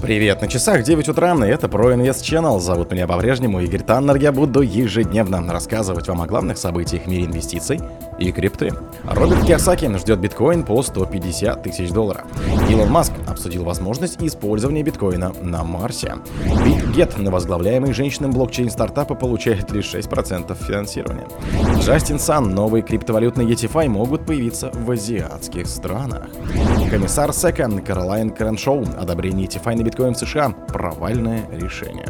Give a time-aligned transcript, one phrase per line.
[0.00, 2.60] Привет, на часах 9 утра, и это ProInvest Channel.
[2.60, 4.14] Зовут меня по-прежнему Игорь Таннер.
[4.14, 7.80] Я буду ежедневно рассказывать вам о главных событиях в мире инвестиций
[8.20, 8.72] и крипты.
[9.04, 12.22] Роберт Киосаки ждет биткоин по 150 тысяч долларов.
[12.70, 16.14] Илон Маск обсудил возможность использования биткоина на Марсе.
[16.44, 21.26] BitGet, возглавляемый женщинам блокчейн стартапа, получает лишь 6% финансирования.
[21.80, 26.28] Джастин Сан, новые криптовалютные ETFI могут появиться в азиатских странах.
[26.90, 32.06] Комиссар СЭКа Каролайн Креншоу, одобрение ETFI на биткоин в США– провальное решение.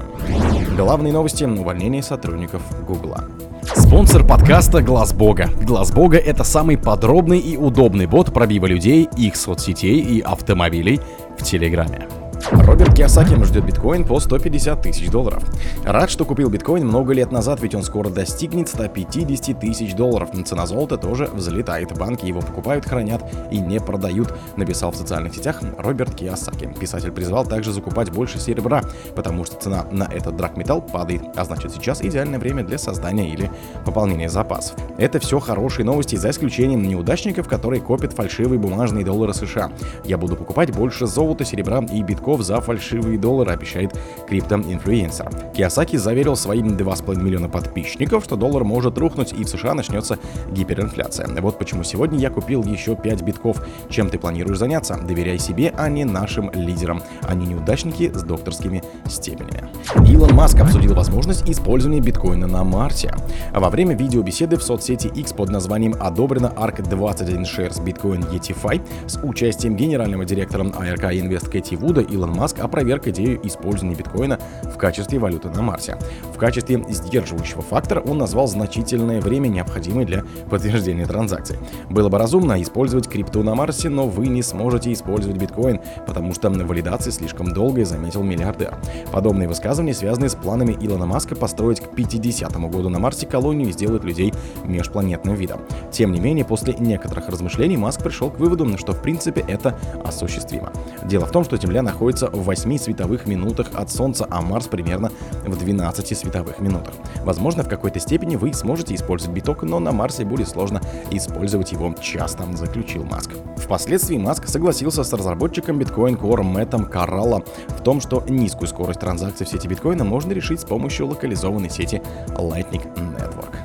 [0.77, 3.25] Главные новости– увольнение сотрудников Гугла.
[3.63, 5.51] Спонсор подкаста Глаз Бога.
[5.61, 11.01] Глаз Бога это самый подробный и удобный бот пробива людей, их соцсетей и автомобилей
[11.37, 12.07] в Телеграме.
[12.51, 15.45] Роберт Киосаки ждет биткоин по 150 тысяч долларов.
[15.85, 20.31] Рад, что купил биткоин много лет назад, ведь он скоро достигнет 150 тысяч долларов.
[20.47, 21.97] Цена золота тоже взлетает.
[21.99, 26.73] Банки его покупают, хранят и не продают, написал в социальных сетях Роберт Киосаки.
[26.81, 28.83] Писатель призвал также закупать больше серебра,
[29.15, 33.51] потому что цена на этот драгметалл падает, а значит сейчас идеальное время для создания или
[33.85, 34.77] пополнения запасов.
[34.97, 39.71] Это все хорошие новости, за исключением неудачников, которые копят фальшивые бумажные доллары США.
[40.05, 45.31] Я буду покупать больше золота, серебра и битков игроков за фальшивые доллары, обещает криптоинфлюенсер.
[45.55, 50.19] Киосаки заверил своим 2,5 миллиона подписчиков, что доллар может рухнуть и в США начнется
[50.51, 51.29] гиперинфляция.
[51.41, 53.63] Вот почему сегодня я купил еще 5 битков.
[53.91, 54.97] Чем ты планируешь заняться?
[54.97, 57.03] Доверяй себе, а не нашим лидерам.
[57.23, 59.69] Они неудачники с докторскими степенями.
[60.09, 63.15] Илон Маск обсудил возможность использования биткоина на Марсе.
[63.53, 69.19] Во время видеобеседы в соцсети X под названием «Одобрено ARK 21 Shares Bitcoin ETFI» с
[69.23, 74.77] участием генерального директора ARK Invest Кэти Вуда Илон Илон Маск опроверг идею использования биткоина в
[74.77, 75.97] качестве валюты на Марсе.
[76.35, 81.59] В качестве сдерживающего фактора он назвал значительное время, необходимое для подтверждения транзакций.
[81.89, 86.51] Было бы разумно использовать крипту на Марсе, но вы не сможете использовать биткоин, потому что
[86.51, 88.77] валидация слишком долгая, заметил миллиардер.
[89.13, 93.73] Подобные высказывания связаны с планами Илона Маска построить к 50 году на Марсе колонию и
[93.73, 95.61] сделать людей межпланетным видом.
[95.93, 100.73] Тем не менее, после некоторых размышлений Маск пришел к выводу, что в принципе это осуществимо.
[101.05, 104.67] Дело в том, что Земля находится находится в 8 световых минутах от Солнца, а Марс
[104.67, 105.11] примерно
[105.45, 106.95] в 12 световых минутах.
[107.23, 110.81] Возможно, в какой-то степени вы сможете использовать биток, но на Марсе будет сложно
[111.11, 113.33] использовать его часто, заключил Маск.
[113.59, 119.45] Впоследствии Маск согласился с разработчиком Bitcoin Core Мэттом Каралла в том, что низкую скорость транзакций
[119.45, 122.87] в сети биткоина можно решить с помощью локализованной сети Lightning
[123.19, 123.58] Network.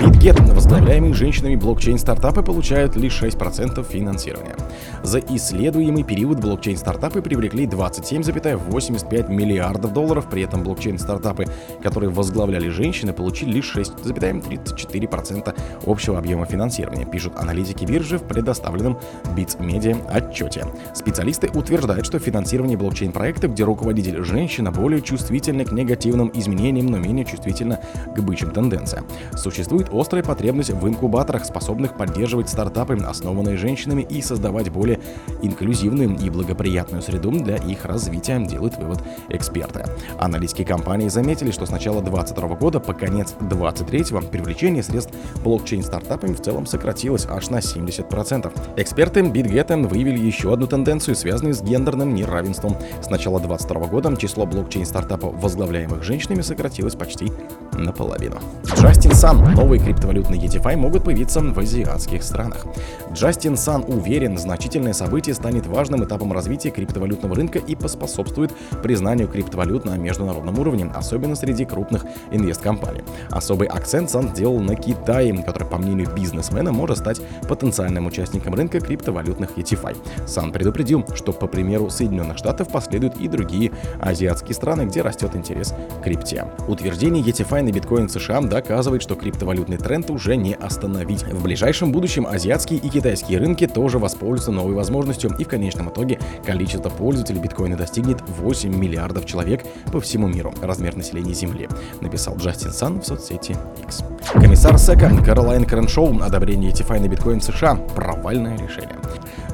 [0.00, 4.54] BitGet, возглавляемые женщинами блокчейн-стартапы, получают лишь 6% финансирования.
[5.02, 11.46] За исследуемый период блокчейн-стартапы привлекли 27,85 миллиардов долларов, при этом блокчейн-стартапы,
[11.82, 19.00] которые возглавляли женщины, получили лишь 6,34% общего объема финансирования, пишут аналитики биржи в предоставленном
[19.34, 20.64] Bits Media отчете.
[20.94, 27.24] Специалисты утверждают, что финансирование блокчейн-проектов, где руководитель женщина, более чувствительна к негативным изменениям, но менее
[27.24, 27.80] чувствительна
[28.14, 29.04] к бычьим тенденциям.
[29.34, 35.00] Существует острая потребность в инкубаторах, способных поддерживать стартапы, основанные женщинами, и создавать более
[35.42, 39.84] инклюзивную и благоприятную среду для их развития, делают вывод эксперты.
[40.18, 45.12] Аналитики компании заметили, что с начала 2022 года по конец 2023 привлечение средств
[45.44, 48.52] блокчейн-стартапами в целом сократилось аж на 70%.
[48.76, 52.76] Эксперты BitGet выявили еще одну тенденцию, связанную с гендерным неравенством.
[53.02, 57.32] С начала 2022 года число блокчейн-стартапов, возглавляемых женщинами, сократилось почти
[57.72, 58.36] наполовину.
[58.74, 62.66] Джастин Сан, новый новые криптовалютные ETFI могут появиться в азиатских странах.
[63.12, 68.52] Джастин Сан уверен, значительное событие станет важным этапом развития криптовалютного рынка и поспособствует
[68.82, 73.02] признанию криптовалют на международном уровне, особенно среди крупных инвесткомпаний.
[73.30, 78.80] Особый акцент Сан сделал на Китае, который, по мнению бизнесмена, может стать потенциальным участником рынка
[78.80, 79.96] криптовалютных ETFI.
[80.26, 85.74] Сан предупредил, что, по примеру Соединенных Штатов, последуют и другие азиатские страны, где растет интерес
[86.00, 86.46] к крипте.
[86.66, 91.24] Утверждение ETFI на биткоин США доказывает, что криптовалют абсолютный тренд уже не остановить.
[91.24, 96.20] В ближайшем будущем азиатские и китайские рынки тоже воспользуются новой возможностью, и в конечном итоге
[96.46, 101.68] количество пользователей биткоина достигнет 8 миллиардов человек по всему миру, размер населения Земли,
[102.00, 104.04] написал Джастин Сан в соцсети X.
[104.34, 108.96] Комиссар СЭКа Каролайн Креншоу одобрение ETFI на биткоин США– провальное решение.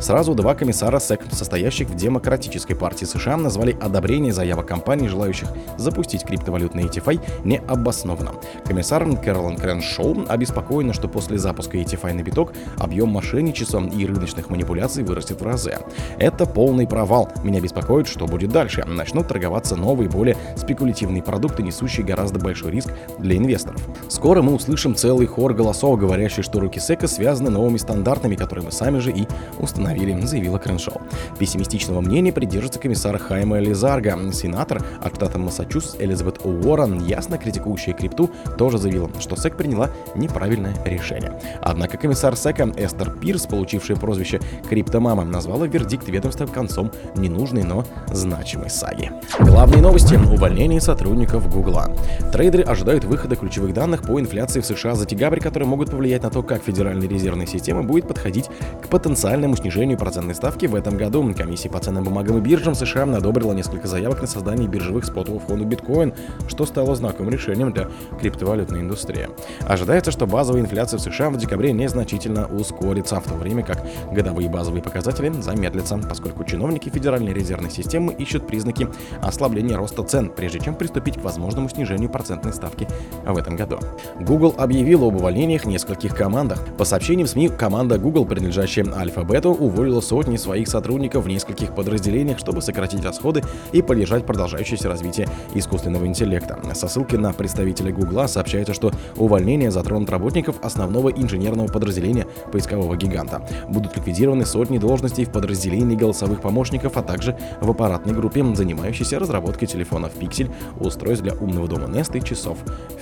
[0.05, 5.49] Сразу два комиссара СЭК, состоящих в Демократической партии США, назвали одобрение заявок компаний, желающих
[5.79, 8.35] запустить криптовалютные ETFI, необоснованным.
[8.67, 15.03] Комиссар Кэролин Креншоу обеспокоена, что после запуска ETFI на биток объем мошенничества и рыночных манипуляций
[15.05, 15.79] вырастет в разы.
[16.19, 17.31] Это полный провал.
[17.43, 18.85] Меня беспокоит, что будет дальше.
[18.87, 23.81] Начнут торговаться новые, более спекулятивные продукты, несущие гораздо большой риск для инвесторов.
[24.11, 28.71] Скоро мы услышим целый хор голосов, говорящий, что руки СЭКа связаны новыми стандартами, которые мы
[28.71, 29.27] сами же и
[29.59, 31.01] установили восстановили, заявила Креншоу.
[31.39, 34.19] Пессимистичного мнения придерживается комиссар Хайма Лизарга.
[34.33, 40.75] Сенатор от штата Массачусетс Элизабет Уоррен, ясно критикующая крипту, тоже заявила, что СЭК приняла неправильное
[40.85, 41.41] решение.
[41.61, 48.71] Однако комиссар СЭКа Эстер Пирс, получившая прозвище Криптомама, назвала вердикт ведомства концом ненужной, но значимой
[48.71, 49.11] саги.
[49.41, 50.15] Главные новости.
[50.15, 51.95] Увольнение сотрудников Гугла.
[52.33, 56.31] Трейдеры ожидают выхода ключевых данных по инфляции в США за декабрь, которые могут повлиять на
[56.31, 58.47] то, как Федеральная резервная система будет подходить
[58.83, 61.35] к потенциальному снижению процентной ставки в этом году.
[61.37, 65.69] Комиссия по ценным бумагам и биржам США одобрила несколько заявок на создание биржевых спотовых фондов
[65.69, 66.15] биткоин,
[66.49, 67.89] что стало знаковым решением для
[68.19, 69.29] криптовалютной индустрии.
[69.61, 74.49] Ожидается, что базовая инфляция в США в декабре незначительно ускорится, в то время как годовые
[74.49, 78.89] базовые показатели замедлятся, поскольку чиновники Федеральной резервной системы ищут признаки
[79.21, 82.89] ослабления роста цен, прежде чем приступить к возможному снижению процентной ставки
[83.27, 83.79] в этом году.
[84.21, 86.65] Google объявила об увольнениях нескольких командах.
[86.79, 92.63] По сообщениям СМИ, команда Google, принадлежащая Alphabet, уволила сотни своих сотрудников в нескольких подразделениях, чтобы
[92.63, 96.59] сократить расходы и поддержать продолжающееся развитие искусственного интеллекта.
[96.75, 103.47] Со ссылки на представителя Google сообщается, что увольнение затронут работников основного инженерного подразделения поискового гиганта.
[103.69, 109.69] Будут ликвидированы сотни должностей в подразделении голосовых помощников, а также в аппаратной группе, занимающейся разработкой
[109.69, 112.59] телефонов Pixel, устройств для умного дома Nest и часов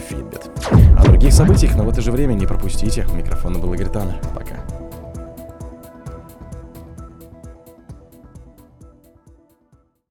[0.09, 0.51] Fitbit.
[0.99, 3.07] О других событиях, но в это же время не пропустите.
[3.15, 3.83] Микрофон был Игорь.
[4.35, 4.52] Пока.